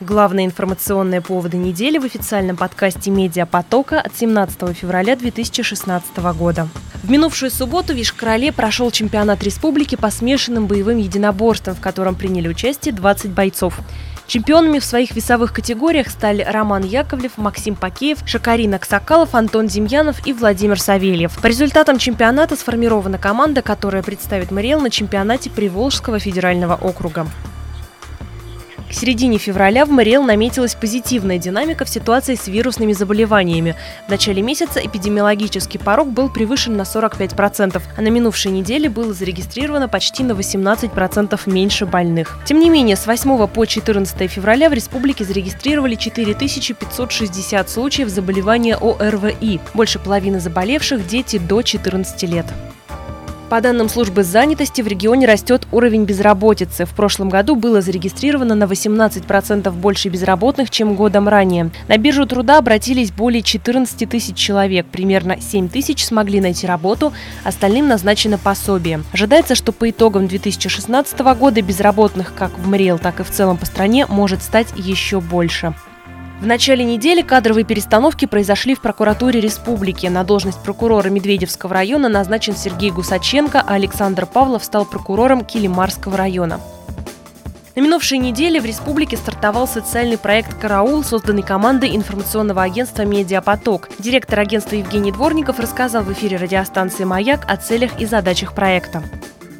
Главные 0.00 0.44
информационные 0.44 1.22
поводы 1.22 1.56
недели 1.56 1.96
в 1.96 2.04
официальном 2.04 2.58
подкасте 2.58 3.10
«Медиапотока» 3.10 3.98
от 3.98 4.14
17 4.14 4.76
февраля 4.76 5.16
2016 5.16 6.18
года. 6.36 6.68
В 7.02 7.10
минувшую 7.10 7.50
субботу 7.50 7.94
в 7.94 7.96
Ишкарале 8.02 8.52
прошел 8.52 8.90
чемпионат 8.90 9.42
республики 9.42 9.96
по 9.96 10.10
смешанным 10.10 10.66
боевым 10.66 10.98
единоборствам, 10.98 11.74
в 11.74 11.80
котором 11.80 12.14
приняли 12.14 12.46
участие 12.46 12.92
20 12.92 13.30
бойцов. 13.30 13.78
Чемпионами 14.26 14.80
в 14.80 14.84
своих 14.84 15.12
весовых 15.12 15.54
категориях 15.54 16.08
стали 16.08 16.42
Роман 16.42 16.84
Яковлев, 16.84 17.38
Максим 17.38 17.74
Пакеев, 17.74 18.18
Шакарин 18.26 18.74
Аксакалов, 18.74 19.34
Антон 19.34 19.66
Демьянов 19.66 20.26
и 20.26 20.34
Владимир 20.34 20.78
Савельев. 20.78 21.40
По 21.40 21.46
результатам 21.46 21.96
чемпионата 21.96 22.54
сформирована 22.54 23.16
команда, 23.16 23.62
которая 23.62 24.02
представит 24.02 24.50
Мариэл 24.50 24.82
на 24.82 24.90
чемпионате 24.90 25.48
Приволжского 25.48 26.18
федерального 26.18 26.74
округа. 26.74 27.26
К 28.88 28.92
середине 28.92 29.38
февраля 29.38 29.84
в 29.84 29.90
Мариэл 29.90 30.22
наметилась 30.22 30.76
позитивная 30.76 31.38
динамика 31.38 31.84
в 31.84 31.88
ситуации 31.88 32.36
с 32.36 32.46
вирусными 32.46 32.92
заболеваниями. 32.92 33.74
В 34.06 34.10
начале 34.10 34.42
месяца 34.42 34.80
эпидемиологический 34.80 35.80
порог 35.80 36.08
был 36.08 36.30
превышен 36.30 36.76
на 36.76 36.82
45%, 36.82 37.82
а 37.96 38.00
на 38.00 38.08
минувшей 38.08 38.52
неделе 38.52 38.88
было 38.88 39.12
зарегистрировано 39.12 39.88
почти 39.88 40.22
на 40.22 40.32
18% 40.32 41.40
меньше 41.46 41.84
больных. 41.84 42.38
Тем 42.44 42.60
не 42.60 42.70
менее, 42.70 42.96
с 42.96 43.06
8 43.06 43.48
по 43.48 43.66
14 43.66 44.30
февраля 44.30 44.70
в 44.70 44.72
республике 44.72 45.24
зарегистрировали 45.24 45.96
4560 45.96 47.68
случаев 47.68 48.08
заболевания 48.08 48.76
ОРВИ. 48.76 49.60
Больше 49.74 49.98
половины 49.98 50.38
заболевших– 50.38 51.06
дети 51.08 51.38
до 51.38 51.62
14 51.62 52.22
лет. 52.22 52.46
По 53.48 53.60
данным 53.60 53.88
службы 53.88 54.24
занятости, 54.24 54.82
в 54.82 54.88
регионе 54.88 55.24
растет 55.24 55.68
уровень 55.70 56.04
безработицы. 56.04 56.84
В 56.84 56.90
прошлом 56.90 57.28
году 57.28 57.54
было 57.54 57.80
зарегистрировано 57.80 58.56
на 58.56 58.64
18% 58.64 59.70
больше 59.70 60.08
безработных, 60.08 60.68
чем 60.68 60.96
годом 60.96 61.28
ранее. 61.28 61.70
На 61.86 61.96
биржу 61.96 62.26
труда 62.26 62.58
обратились 62.58 63.12
более 63.12 63.42
14 63.42 64.08
тысяч 64.10 64.34
человек. 64.36 64.86
Примерно 64.86 65.40
7 65.40 65.68
тысяч 65.68 66.04
смогли 66.04 66.40
найти 66.40 66.66
работу, 66.66 67.12
остальным 67.44 67.86
назначено 67.86 68.36
пособие. 68.36 69.04
Ожидается, 69.12 69.54
что 69.54 69.70
по 69.70 69.88
итогам 69.88 70.26
2016 70.26 71.20
года 71.38 71.62
безработных 71.62 72.34
как 72.34 72.50
в 72.58 72.66
МРИЭЛ, 72.66 72.98
так 72.98 73.20
и 73.20 73.22
в 73.22 73.30
целом 73.30 73.58
по 73.58 73.66
стране 73.66 74.06
может 74.08 74.42
стать 74.42 74.68
еще 74.76 75.20
больше. 75.20 75.72
В 76.40 76.44
начале 76.44 76.84
недели 76.84 77.22
кадровые 77.22 77.64
перестановки 77.64 78.26
произошли 78.26 78.74
в 78.74 78.82
прокуратуре 78.82 79.40
республики. 79.40 80.06
На 80.06 80.22
должность 80.22 80.62
прокурора 80.62 81.08
Медведевского 81.08 81.72
района 81.72 82.10
назначен 82.10 82.54
Сергей 82.54 82.90
Гусаченко, 82.90 83.62
а 83.66 83.74
Александр 83.74 84.26
Павлов 84.26 84.62
стал 84.62 84.84
прокурором 84.84 85.46
Килимарского 85.46 86.18
района. 86.18 86.60
На 87.74 87.80
минувшей 87.80 88.18
неделе 88.18 88.60
в 88.60 88.66
республике 88.66 89.16
стартовал 89.16 89.66
социальный 89.66 90.18
проект 90.18 90.58
«Караул», 90.58 91.02
созданный 91.02 91.42
командой 91.42 91.96
информационного 91.96 92.62
агентства 92.62 93.02
«Медиапоток». 93.02 93.88
Директор 93.98 94.38
агентства 94.40 94.76
Евгений 94.76 95.12
Дворников 95.12 95.58
рассказал 95.58 96.02
в 96.02 96.12
эфире 96.12 96.36
радиостанции 96.36 97.04
«Маяк» 97.04 97.44
о 97.48 97.56
целях 97.56 97.98
и 97.98 98.04
задачах 98.04 98.54
проекта. 98.54 99.02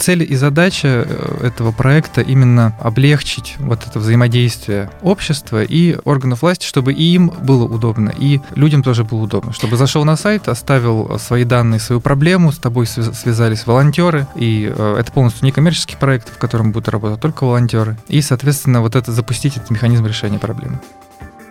Цель 0.00 0.22
и 0.22 0.34
задача 0.34 1.06
э, 1.06 1.46
этого 1.46 1.72
проекта 1.72 2.22
именно 2.22 2.74
облегчить 2.80 3.56
вот 3.58 3.86
это 3.86 3.98
взаимодействие 3.98 4.90
общества 5.02 5.62
и 5.62 5.98
органов 6.04 6.40
власти, 6.42 6.64
чтобы 6.64 6.94
и 6.94 7.02
им 7.14 7.28
было 7.28 7.64
удобно, 7.64 8.10
и 8.18 8.40
людям 8.54 8.82
тоже 8.82 9.04
было 9.04 9.20
удобно. 9.20 9.52
Чтобы 9.52 9.76
зашел 9.76 10.04
на 10.04 10.16
сайт, 10.16 10.48
оставил 10.48 11.18
свои 11.18 11.44
данные, 11.44 11.80
свою 11.80 12.00
проблему, 12.00 12.50
с 12.50 12.58
тобой 12.58 12.86
связались 12.86 13.66
волонтеры, 13.66 14.26
и 14.36 14.72
э, 14.74 14.96
это 14.98 15.12
полностью 15.12 15.44
некоммерческий 15.44 15.98
проект, 15.98 16.30
в 16.30 16.38
котором 16.38 16.72
будут 16.72 16.88
работать 16.88 17.20
только 17.20 17.44
волонтеры, 17.44 17.98
и, 18.08 18.22
соответственно, 18.22 18.80
вот 18.80 18.96
это 18.96 19.12
запустить 19.12 19.58
этот 19.58 19.68
механизм 19.70 20.06
решения 20.06 20.38
проблемы. 20.38 20.80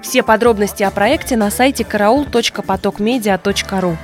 Все 0.02 0.24
подробности 0.24 0.82
о 0.84 0.92
проекте 0.92 1.38
на 1.38 1.52
сайте 1.52 1.84
караул.потокмедиа.ру. 1.84 3.98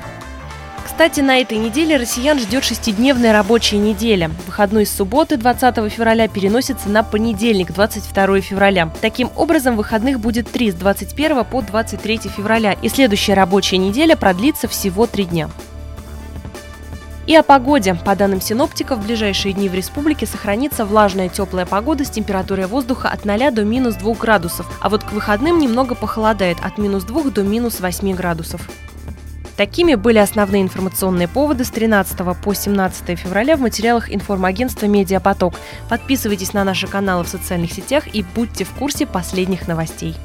Кстати, 0.96 1.20
на 1.20 1.42
этой 1.42 1.58
неделе 1.58 1.98
россиян 1.98 2.40
ждет 2.40 2.64
шестидневная 2.64 3.34
рабочая 3.34 3.80
неделя. 3.80 4.32
Выходной 4.48 4.86
с 4.86 4.96
субботы 4.96 5.36
20 5.36 5.92
февраля 5.92 6.30
переносится 6.30 6.88
на 6.88 7.04
понедельник 7.04 7.74
22 7.74 8.40
февраля. 8.40 8.90
Таким 9.02 9.30
образом, 9.36 9.76
выходных 9.76 10.22
будет 10.22 10.50
три 10.50 10.72
с 10.72 10.74
21 10.74 11.44
по 11.44 11.62
23 11.62 12.20
февраля, 12.38 12.78
и 12.82 12.88
следующая 12.88 13.34
рабочая 13.34 13.76
неделя 13.76 14.16
продлится 14.16 14.70
всего 14.70 15.06
три 15.06 15.26
дня. 15.26 15.50
И 17.28 17.36
о 17.36 17.44
погоде. 17.44 17.96
По 17.96 18.16
данным 18.16 18.40
синоптиков, 18.40 19.00
в 19.00 19.06
ближайшие 19.06 19.54
дни 19.54 19.68
в 19.68 19.74
республике 19.74 20.26
сохранится 20.26 20.86
влажная 20.86 21.28
теплая 21.28 21.66
погода 21.66 22.06
с 22.06 22.10
температурой 22.10 22.68
воздуха 22.68 23.10
от 23.10 23.26
0 23.26 23.52
до 23.52 23.66
минус 23.66 23.96
2 23.96 24.14
градусов, 24.14 24.66
а 24.80 24.88
вот 24.88 25.04
к 25.04 25.12
выходным 25.12 25.60
немного 25.60 25.94
похолодает 25.94 26.58
от 26.64 26.78
минус 26.78 27.04
2 27.04 27.32
до 27.32 27.44
минус 27.44 27.82
8 27.82 28.14
градусов. 28.14 28.62
Такими 29.58 29.96
были 29.96 30.18
основные 30.18 30.62
информационные 30.62 31.28
поводы 31.28 31.64
с 31.64 31.70
13 31.70 32.18
по 32.42 32.54
17 32.54 33.18
февраля 33.18 33.56
в 33.56 33.62
материалах 33.62 34.14
информагентства 34.14 34.86
«Медиапоток». 34.86 35.54
Подписывайтесь 35.90 36.54
на 36.54 36.64
наши 36.66 36.88
каналы 36.88 37.24
в 37.24 37.30
социальных 37.30 37.72
сетях 37.72 38.14
и 38.14 38.24
будьте 38.36 38.66
в 38.66 38.72
курсе 38.72 39.06
последних 39.06 39.68
новостей. 39.68 40.16